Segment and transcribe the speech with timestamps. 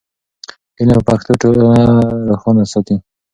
[0.79, 1.79] علم په پښتو ټولنه
[2.29, 2.95] روښانه ساتي.